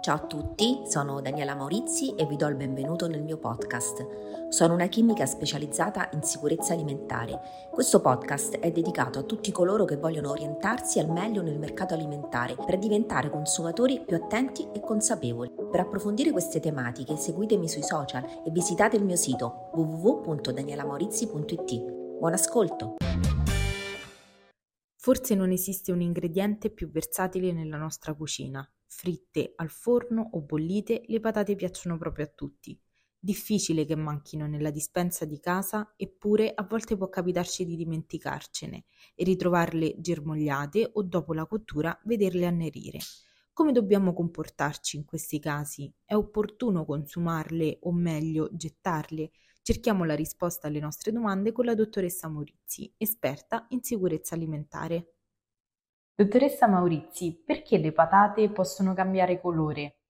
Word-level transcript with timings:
Ciao 0.00 0.16
a 0.16 0.26
tutti, 0.26 0.80
sono 0.86 1.20
Daniela 1.20 1.54
Maurizi 1.54 2.14
e 2.14 2.24
vi 2.24 2.36
do 2.36 2.46
il 2.46 2.54
benvenuto 2.54 3.06
nel 3.06 3.22
mio 3.22 3.36
podcast. 3.36 4.48
Sono 4.48 4.72
una 4.72 4.86
chimica 4.86 5.26
specializzata 5.26 6.08
in 6.14 6.22
sicurezza 6.22 6.72
alimentare. 6.72 7.68
Questo 7.70 8.00
podcast 8.00 8.60
è 8.60 8.72
dedicato 8.72 9.18
a 9.18 9.24
tutti 9.24 9.52
coloro 9.52 9.84
che 9.84 9.98
vogliono 9.98 10.30
orientarsi 10.30 11.00
al 11.00 11.10
meglio 11.10 11.42
nel 11.42 11.58
mercato 11.58 11.92
alimentare 11.92 12.54
per 12.54 12.78
diventare 12.78 13.28
consumatori 13.28 14.02
più 14.02 14.16
attenti 14.16 14.66
e 14.72 14.80
consapevoli. 14.80 15.52
Per 15.70 15.80
approfondire 15.80 16.30
queste 16.30 16.60
tematiche 16.60 17.16
seguitemi 17.16 17.68
sui 17.68 17.82
social 17.82 18.24
e 18.24 18.50
visitate 18.50 18.96
il 18.96 19.04
mio 19.04 19.16
sito 19.16 19.68
www.danielamaurizi.it. 19.74 22.16
Buon 22.18 22.32
ascolto! 22.32 22.96
Forse 24.96 25.34
non 25.34 25.50
esiste 25.50 25.92
un 25.92 26.00
ingrediente 26.00 26.70
più 26.70 26.90
versatile 26.90 27.52
nella 27.52 27.76
nostra 27.76 28.14
cucina 28.14 28.66
Fritte 28.92 29.52
al 29.54 29.70
forno 29.70 30.30
o 30.32 30.40
bollite, 30.40 31.02
le 31.06 31.20
patate 31.20 31.54
piacciono 31.54 31.96
proprio 31.96 32.24
a 32.24 32.32
tutti. 32.34 32.76
Difficile 33.20 33.84
che 33.84 33.94
manchino 33.94 34.48
nella 34.48 34.70
dispensa 34.70 35.24
di 35.24 35.38
casa, 35.38 35.94
eppure 35.96 36.52
a 36.52 36.64
volte 36.64 36.96
può 36.96 37.08
capitarci 37.08 37.64
di 37.64 37.76
dimenticarcene 37.76 38.84
e 39.14 39.24
ritrovarle 39.24 39.94
germogliate 40.00 40.90
o 40.94 41.04
dopo 41.04 41.32
la 41.32 41.46
cottura 41.46 41.98
vederle 42.04 42.46
annerire. 42.46 42.98
Come 43.52 43.70
dobbiamo 43.70 44.12
comportarci 44.12 44.96
in 44.96 45.04
questi 45.04 45.38
casi? 45.38 45.90
È 46.04 46.14
opportuno 46.14 46.84
consumarle 46.84 47.78
o 47.82 47.92
meglio 47.92 48.48
gettarle? 48.52 49.30
Cerchiamo 49.62 50.04
la 50.04 50.16
risposta 50.16 50.66
alle 50.66 50.80
nostre 50.80 51.12
domande 51.12 51.52
con 51.52 51.64
la 51.64 51.74
dottoressa 51.74 52.28
Morizzi, 52.28 52.92
esperta 52.96 53.66
in 53.68 53.84
sicurezza 53.84 54.34
alimentare. 54.34 55.12
Dottoressa 56.20 56.66
Maurizi, 56.66 57.42
perché 57.46 57.78
le 57.78 57.92
patate 57.92 58.50
possono 58.50 58.92
cambiare 58.92 59.40
colore? 59.40 60.00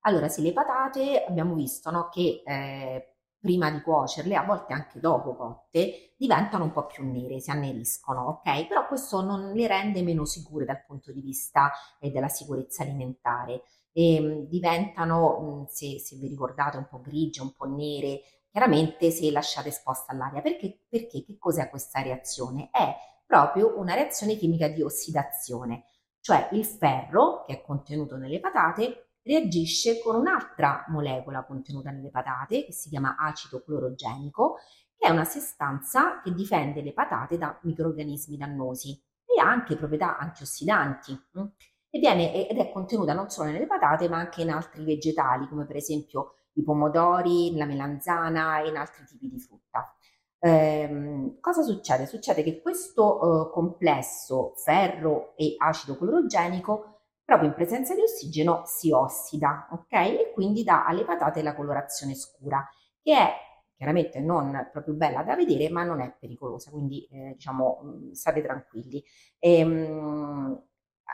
Allora, 0.00 0.26
sì, 0.26 0.42
le 0.42 0.52
patate 0.52 1.24
abbiamo 1.24 1.54
visto 1.54 1.92
no, 1.92 2.08
che 2.08 2.42
eh, 2.44 3.14
prima 3.38 3.70
di 3.70 3.80
cuocerle, 3.80 4.34
a 4.34 4.42
volte 4.42 4.72
anche 4.72 4.98
dopo 4.98 5.36
cotte, 5.36 6.14
diventano 6.16 6.64
un 6.64 6.72
po' 6.72 6.86
più 6.86 7.08
nere, 7.08 7.38
si 7.38 7.52
anneriscono, 7.52 8.42
ok? 8.42 8.66
Però 8.66 8.88
questo 8.88 9.22
non 9.22 9.52
le 9.52 9.68
rende 9.68 10.02
meno 10.02 10.24
sicure 10.24 10.64
dal 10.64 10.82
punto 10.84 11.12
di 11.12 11.20
vista 11.20 11.70
eh, 12.00 12.10
della 12.10 12.26
sicurezza 12.26 12.82
alimentare. 12.82 13.62
E, 13.92 14.16
ehm, 14.16 14.48
diventano, 14.48 15.66
se, 15.68 16.00
se 16.00 16.16
vi 16.16 16.26
ricordate, 16.26 16.78
un 16.78 16.88
po' 16.88 17.00
grigie, 17.00 17.42
un 17.42 17.54
po' 17.54 17.66
nere, 17.66 18.22
chiaramente 18.50 19.12
se 19.12 19.30
lasciate 19.30 19.68
esposta 19.68 20.10
all'aria. 20.10 20.42
Perché? 20.42 20.80
Perché 20.88 21.22
che 21.22 21.36
cos'è 21.38 21.70
questa 21.70 22.02
reazione? 22.02 22.70
È 22.72 22.92
proprio 23.30 23.78
una 23.78 23.94
reazione 23.94 24.34
chimica 24.34 24.66
di 24.66 24.82
ossidazione, 24.82 25.84
cioè 26.18 26.48
il 26.50 26.64
ferro 26.64 27.44
che 27.46 27.52
è 27.52 27.62
contenuto 27.62 28.16
nelle 28.16 28.40
patate 28.40 29.10
reagisce 29.22 30.00
con 30.02 30.16
un'altra 30.16 30.84
molecola 30.88 31.44
contenuta 31.44 31.92
nelle 31.92 32.10
patate 32.10 32.64
che 32.64 32.72
si 32.72 32.88
chiama 32.88 33.14
acido 33.16 33.62
clorogenico, 33.62 34.56
che 34.96 35.06
è 35.06 35.10
una 35.10 35.24
sostanza 35.24 36.20
che 36.22 36.34
difende 36.34 36.82
le 36.82 36.92
patate 36.92 37.38
da 37.38 37.56
microrganismi 37.62 38.36
dannosi 38.36 39.00
e 39.24 39.40
ha 39.40 39.48
anche 39.48 39.76
proprietà 39.76 40.18
antiossidanti. 40.18 41.12
Mm? 41.38 41.44
Viene, 41.90 42.48
ed 42.48 42.58
è 42.58 42.72
contenuta 42.72 43.12
non 43.12 43.30
solo 43.30 43.52
nelle 43.52 43.66
patate 43.66 44.08
ma 44.08 44.18
anche 44.18 44.42
in 44.42 44.50
altri 44.50 44.82
vegetali 44.82 45.46
come 45.48 45.66
per 45.66 45.76
esempio 45.76 46.34
i 46.54 46.64
pomodori, 46.64 47.56
la 47.56 47.64
melanzana 47.64 48.60
e 48.60 48.68
in 48.68 48.76
altri 48.76 49.04
tipi 49.04 49.28
di 49.28 49.38
frutta. 49.38 49.94
Ehm, 50.42 51.38
cosa 51.40 51.62
succede? 51.62 52.06
Succede 52.06 52.42
che 52.42 52.60
questo 52.62 53.48
eh, 53.48 53.52
complesso 53.52 54.54
ferro 54.56 55.34
e 55.36 55.54
acido 55.58 55.96
clorogenico, 55.96 57.00
proprio 57.24 57.48
in 57.48 57.54
presenza 57.54 57.94
di 57.94 58.02
ossigeno, 58.02 58.62
si 58.64 58.90
ossida, 58.90 59.68
ok? 59.72 59.92
E 59.92 60.30
quindi 60.34 60.64
dà 60.64 60.86
alle 60.86 61.04
patate 61.04 61.42
la 61.42 61.54
colorazione 61.54 62.14
scura, 62.14 62.66
che 63.02 63.14
è 63.16 63.32
chiaramente 63.76 64.20
non 64.20 64.68
proprio 64.72 64.94
bella 64.94 65.22
da 65.22 65.36
vedere, 65.36 65.68
ma 65.70 65.84
non 65.84 66.00
è 66.00 66.14
pericolosa, 66.18 66.70
quindi 66.70 67.06
eh, 67.10 67.32
diciamo 67.34 67.80
mm, 67.84 68.10
state 68.12 68.42
tranquilli. 68.42 69.02
E, 69.38 69.58
ehm, 69.58 70.62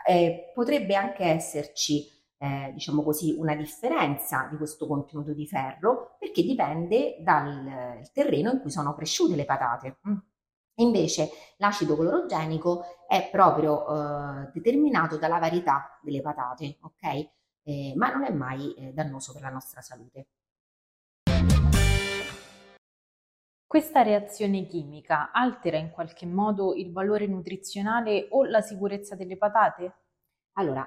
eh, 0.07 0.53
potrebbe 0.55 0.95
anche 0.95 1.25
esserci 1.25 2.09
eh, 2.39 2.71
diciamo 2.73 3.03
così, 3.03 3.35
una 3.39 3.55
differenza 3.55 4.49
di 4.51 4.57
questo 4.57 4.87
contenuto 4.87 5.33
di 5.33 5.47
ferro 5.47 6.17
perché 6.19 6.43
dipende 6.43 7.17
dal 7.21 8.01
terreno 8.13 8.51
in 8.51 8.61
cui 8.61 8.71
sono 8.71 8.95
cresciute 8.95 9.35
le 9.35 9.45
patate. 9.45 9.99
Mm. 10.09 10.17
Invece 10.79 11.31
l'acido 11.57 11.97
clorogenico 11.97 12.85
è 13.09 13.31
proprio 13.31 13.87
eh, 13.87 14.51
determinato 14.53 15.17
dalla 15.17 15.39
varietà 15.39 15.99
delle 16.03 16.21
patate, 16.21 16.79
ok? 16.83 17.31
Eh, 17.63 17.95
ma 17.97 18.13
non 18.13 18.25
è 18.25 18.31
mai 18.31 18.75
eh, 18.75 18.93
dannoso 18.93 19.33
per 19.33 19.43
la 19.43 19.51
nostra 19.51 19.81
salute. 19.81 20.27
Questa 23.67 24.03
reazione 24.03 24.67
chimica 24.67 25.33
altera 25.33 25.77
in 25.77 25.91
qualche 25.91 26.25
modo 26.25 26.75
il 26.75 26.93
valore 26.93 27.27
nutrizionale 27.27 28.29
o 28.31 28.45
la 28.45 28.61
sicurezza 28.61 29.17
delle 29.17 29.37
patate? 29.37 29.95
Allora, 30.53 30.87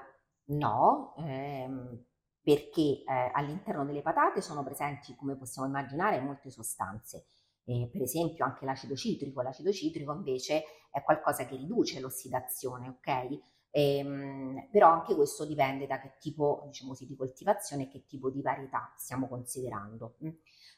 No, 0.51 1.13
ehm, 1.17 2.03
perché 2.41 3.03
eh, 3.03 3.31
all'interno 3.33 3.85
delle 3.85 4.01
patate 4.01 4.41
sono 4.41 4.63
presenti, 4.63 5.15
come 5.15 5.35
possiamo 5.37 5.67
immaginare, 5.67 6.19
molte 6.21 6.49
sostanze. 6.49 7.25
Eh, 7.65 7.87
per 7.91 8.01
esempio 8.01 8.45
anche 8.45 8.65
l'acido 8.65 8.95
citrico. 8.95 9.41
L'acido 9.43 9.71
citrico 9.71 10.11
invece 10.13 10.63
è 10.91 11.03
qualcosa 11.03 11.45
che 11.45 11.55
riduce 11.55 11.99
l'ossidazione, 11.99 12.87
ok? 12.89 13.39
Ehm, 13.71 14.69
però 14.71 14.89
anche 14.89 15.13
questo 15.15 15.45
dipende 15.45 15.85
da 15.85 15.99
che 15.99 16.15
tipo 16.19 16.63
diciamo 16.65 16.91
così, 16.91 17.05
di 17.05 17.15
coltivazione 17.15 17.83
e 17.83 17.87
che 17.89 18.05
tipo 18.07 18.31
di 18.31 18.41
varietà 18.41 18.91
stiamo 18.97 19.27
considerando. 19.27 20.15
Mm. 20.25 20.29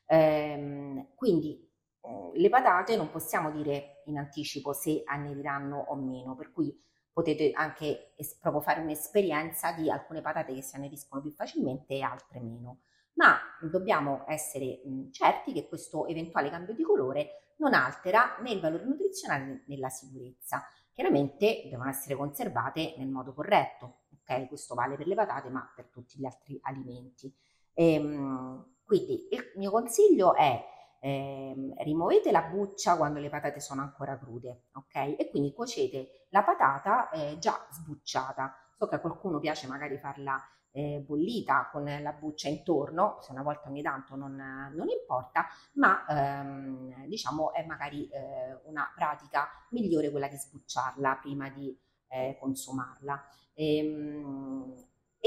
Ehm, 0.08 1.08
quindi 1.16 1.66
eh, 2.02 2.32
le 2.34 2.50
patate 2.50 2.98
non 2.98 3.10
possiamo 3.10 3.52
dire 3.52 4.02
in 4.08 4.18
anticipo 4.18 4.74
se 4.74 5.04
anneriranno 5.06 5.78
o 5.90 5.96
meno, 5.96 6.36
per 6.36 6.52
cui 6.52 6.78
potete 7.14 7.52
anche 7.54 8.14
es- 8.16 8.36
proprio 8.40 8.62
fare 8.62 8.82
un'esperienza 8.82 9.72
di 9.74 9.90
alcune 9.90 10.22
patate 10.22 10.54
che 10.54 10.62
si 10.62 10.76
anneriscono 10.76 11.22
più 11.22 11.32
facilmente 11.32 11.96
e 11.96 12.02
altre 12.02 12.40
meno. 12.40 12.80
Ma 13.14 13.38
dobbiamo 13.62 14.24
essere 14.28 14.82
mh, 14.86 15.12
certi 15.12 15.54
che 15.54 15.68
questo 15.68 16.08
eventuale 16.08 16.50
cambio 16.50 16.74
di 16.74 16.84
colore 16.84 17.54
non 17.58 17.74
altera 17.74 18.38
né 18.42 18.52
il 18.52 18.60
valore 18.60 18.86
nutrizionale 18.86 19.64
né 19.68 19.78
la 19.78 19.90
sicurezza. 19.90 20.64
Chiaramente 20.94 21.68
devono 21.70 21.90
essere 21.90 22.16
conservate 22.16 22.96
nel 22.98 23.08
modo 23.10 23.34
corretto, 23.34 24.02
ok? 24.22 24.48
Questo 24.48 24.74
vale 24.76 24.96
per 24.96 25.08
le 25.08 25.16
patate 25.16 25.50
ma 25.50 25.70
per 25.76 25.88
tutti 25.90 26.18
gli 26.20 26.26
altri 26.26 26.58
alimenti. 26.64 27.34
Ehm, 27.74 28.76
quindi 28.84 29.28
il 29.32 29.52
mio 29.56 29.72
consiglio 29.72 30.36
è 30.36 30.62
eh, 31.04 31.74
rimuovete 31.78 32.32
la 32.32 32.44
buccia 32.44 32.96
quando 32.96 33.20
le 33.20 33.30
patate 33.30 33.60
sono 33.60 33.82
ancora 33.82 34.20
crude, 34.20 34.66
ok? 34.74 35.16
E 35.18 35.30
quindi 35.32 35.52
cuocete 35.52 36.28
la 36.30 36.44
patata 36.44 37.10
eh, 37.10 37.38
già 37.40 37.68
sbucciata. 37.72 38.56
So 38.78 38.88
che 38.88 38.96
a 38.96 39.00
qualcuno 39.00 39.40
piace 39.40 39.68
magari 39.68 39.98
farla 39.98 40.40
eh, 40.72 41.04
bollita 41.06 41.70
con 41.72 41.84
la 41.84 42.14
buccia 42.14 42.50
intorno, 42.50 43.18
se 43.22 43.32
una 43.32 43.42
volta 43.42 43.68
ogni 43.68 43.82
tanto 43.82 44.16
non, 44.16 44.36
non 44.36 44.90
importa, 44.90 45.48
ma 45.74 46.06
ehm, 46.08 47.08
diciamo 47.08 47.52
è 47.54 47.66
magari 47.66 48.08
eh, 48.08 48.60
una 48.66 48.92
pratica 48.96 49.50
migliore 49.72 50.12
quella 50.12 50.28
di 50.28 50.38
sbucciarla 50.38 51.18
prima 51.20 51.50
di 51.50 51.76
eh, 52.10 52.38
consumarla. 52.40 53.24
Ehm, 53.54 54.76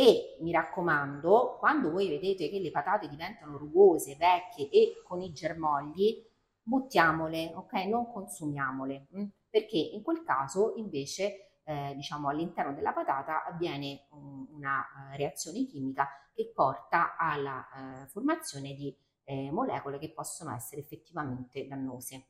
e 0.05 0.37
mi 0.41 0.53
raccomando, 0.53 1.57
quando 1.59 1.91
voi 1.91 2.09
vedete 2.09 2.51
che 2.51 2.59
le 2.59 2.71
patate 2.71 3.09
diventano 3.09 3.57
rugose, 3.57 4.17
vecchie 4.17 4.69
e 4.69 5.03
con 5.03 5.23
i 5.23 5.33
germogli, 5.33 6.23
buttiamole, 6.63 7.53
ok? 7.55 7.73
Non 7.87 8.13
consumiamole, 8.13 9.07
mh? 9.11 9.21
Mm? 9.21 9.27
perché 9.49 9.79
in 9.79 10.03
quel 10.03 10.23
caso 10.25 10.75
invece 10.77 11.61
eh, 11.65 11.93
diciamo 11.95 12.29
all'interno 12.29 12.75
della 12.75 12.93
patata 12.93 13.45
avviene 13.45 14.07
um, 14.11 14.47
una 14.51 14.81
uh, 14.81 15.17
reazione 15.17 15.65
chimica 15.65 16.09
che 16.35 16.53
porta 16.55 17.17
alla 17.17 17.65
uh, 17.73 18.07
formazione 18.09 18.75
di 18.75 18.95
eh, 19.23 19.51
molecole 19.51 19.99
che 19.99 20.13
possono 20.13 20.53
essere 20.53 20.83
effettivamente 20.83 21.67
dannose. 21.67 22.27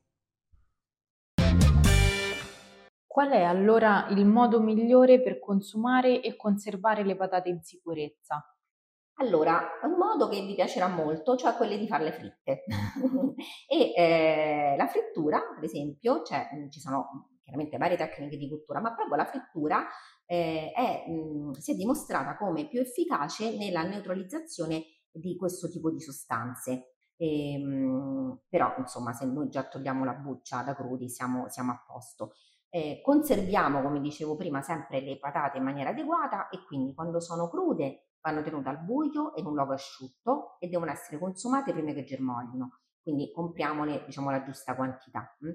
Qual 3.15 3.31
è 3.31 3.45
allora 3.45 4.09
il 4.09 4.27
modo 4.27 4.61
migliore 4.61 5.23
per 5.23 5.39
consumare 5.39 6.21
e 6.21 6.35
conservare 6.35 7.05
le 7.05 7.15
patate 7.15 7.49
in 7.49 7.63
sicurezza? 7.63 8.45
Allora, 9.19 9.61
un 9.85 9.93
modo 9.93 10.27
che 10.27 10.41
vi 10.41 10.57
piacerà 10.57 10.89
molto, 10.89 11.37
cioè 11.37 11.55
quello 11.55 11.77
di 11.77 11.87
farle 11.87 12.11
fritte. 12.11 12.65
e 13.71 13.93
eh, 13.95 14.75
la 14.77 14.89
frittura, 14.89 15.37
ad 15.57 15.63
esempio, 15.63 16.25
cioè, 16.25 16.49
ci 16.71 16.81
sono 16.81 17.37
chiaramente 17.41 17.77
varie 17.77 17.97
tecniche 17.97 18.37
di 18.37 18.49
cottura, 18.49 18.81
ma 18.81 18.93
proprio 18.97 19.15
la 19.15 19.27
frittura 19.27 19.87
eh, 20.27 20.73
è, 20.73 21.09
mh, 21.09 21.53
si 21.53 21.71
è 21.71 21.77
dimostrata 21.77 22.37
come 22.37 22.67
più 22.67 22.81
efficace 22.81 23.57
nella 23.57 23.85
neutralizzazione 23.85 24.83
di 25.13 25.37
questo 25.37 25.69
tipo 25.69 25.89
di 25.93 26.01
sostanze. 26.01 26.97
E, 27.17 27.59
mh, 27.59 28.41
però, 28.49 28.75
insomma, 28.79 29.13
se 29.13 29.25
noi 29.25 29.49
già 29.51 29.69
togliamo 29.69 30.05
la 30.05 30.15
buccia 30.15 30.65
da 30.65 30.75
crudi, 30.75 31.09
siamo, 31.09 31.49
siamo 31.49 31.71
a 31.71 31.85
posto. 31.87 32.33
Eh, 32.75 33.01
conserviamo, 33.05 33.83
come 33.83 34.01
dicevo 34.01 34.35
prima, 34.35 34.61
sempre 34.61 35.01
le 35.01 35.17
patate 35.17 35.59
in 35.59 35.63
maniera 35.63 35.91
adeguata 35.91 36.49
e 36.49 36.65
quindi 36.67 36.93
quando 36.93 37.21
sono 37.21 37.49
crude 37.49 38.15
vanno 38.21 38.43
tenute 38.43 38.69
al 38.69 38.83
buio 38.83 39.33
e 39.37 39.43
in 39.43 39.47
un 39.47 39.55
luogo 39.55 39.75
asciutto 39.75 40.57
e 40.59 40.67
devono 40.67 40.91
essere 40.91 41.21
consumate 41.21 41.73
prima 41.73 41.93
che 41.93 42.03
germoglino, 42.03 42.81
quindi 43.01 43.31
compriamole 43.31 44.03
diciamo 44.07 44.29
la 44.29 44.43
giusta 44.43 44.75
quantità. 44.75 45.37
Hm? 45.39 45.51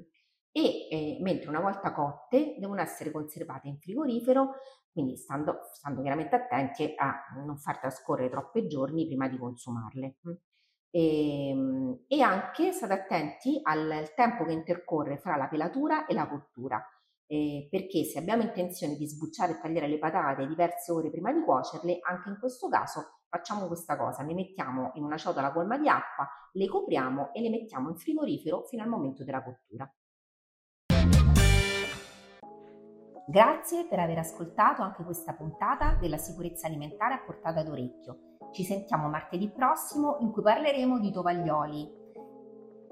E 0.54 0.88
eh, 0.90 1.18
mentre 1.20 1.50
una 1.50 1.60
volta 1.60 1.92
cotte 1.92 2.56
devono 2.58 2.80
essere 2.80 3.12
conservate 3.12 3.68
in 3.68 3.78
frigorifero, 3.80 4.54
quindi 4.90 5.18
stando, 5.18 5.60
stando 5.74 6.00
chiaramente 6.00 6.38
attenti 6.38 6.94
a 6.96 7.22
non 7.46 7.58
far 7.58 7.80
trascorrere 7.80 8.30
troppi 8.30 8.66
giorni 8.66 9.06
prima 9.08 9.28
di 9.28 9.38
consumarle. 9.38 10.20
Hm? 10.22 10.32
E, 10.90 11.50
ehm, 11.50 12.06
e 12.08 12.22
anche 12.22 12.72
state 12.72 12.94
attenti 12.94 13.60
al 13.62 14.14
tempo 14.16 14.46
che 14.46 14.54
intercorre 14.54 15.18
fra 15.18 15.36
la 15.36 15.50
pelatura 15.50 16.06
e 16.06 16.14
la 16.14 16.26
cottura 16.26 16.82
eh, 17.32 17.68
perché 17.70 18.06
se 18.06 18.18
abbiamo 18.18 18.42
intenzione 18.42 18.96
di 18.96 19.06
sbucciare 19.06 19.54
e 19.54 19.60
tagliare 19.62 19.88
le 19.88 20.00
patate 20.00 20.48
diverse 20.48 20.92
ore 20.92 21.12
prima 21.12 21.32
di 21.32 21.44
cuocerle, 21.44 22.00
anche 22.02 22.30
in 22.30 22.40
questo 22.40 22.68
caso 22.70 23.20
facciamo 23.30 23.68
questa 23.68 23.96
cosa, 23.96 24.24
le 24.24 24.34
mettiamo 24.34 24.92
in 24.96 25.04
una 25.04 25.18
ciotola 25.18 25.52
colma 25.52 25.78
di 25.78 25.88
acqua, 25.88 26.28
le 26.54 26.68
copriamo 26.68 27.32
e 27.32 27.42
le 27.42 27.52
mettiamo 27.52 27.90
in 27.90 27.98
frigorifero 27.98 28.64
fino 28.64 28.82
al 28.82 28.90
momento 28.90 29.24
della 29.24 29.44
cottura. 29.44 29.88
Grazie 33.28 33.86
per 33.88 34.00
aver 34.00 34.18
ascoltato 34.18 34.82
anche 34.82 35.04
questa 35.04 35.34
puntata 35.34 35.96
della 36.02 36.18
sicurezza 36.18 36.66
alimentare 36.66 37.14
a 37.14 37.24
portata 37.24 37.62
d'orecchio. 37.62 38.38
Ci 38.52 38.64
sentiamo 38.64 39.08
martedì 39.08 39.52
prossimo 39.52 40.18
in 40.22 40.32
cui 40.32 40.42
parleremo 40.42 40.98
di 40.98 41.12
tovaglioli, 41.12 41.99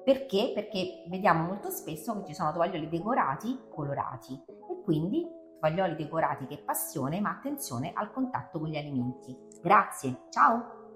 perché? 0.08 0.54
Perché 0.56 1.04
vediamo 1.10 1.44
molto 1.44 1.70
spesso 1.70 2.18
che 2.22 2.28
ci 2.28 2.34
sono 2.34 2.54
tovaglioli 2.54 2.88
decorati 2.88 3.60
colorati 3.70 4.42
e 4.48 4.82
quindi 4.86 5.28
tovaglioli 5.60 5.98
decorati 5.98 6.48
che 6.48 6.60
passione, 6.60 7.20
ma 7.20 7.32
attenzione 7.32 7.92
al 7.94 8.14
contatto 8.14 8.58
con 8.58 8.70
gli 8.70 8.78
alimenti. 8.78 9.38
Grazie, 9.62 10.28
ciao! 10.30 10.87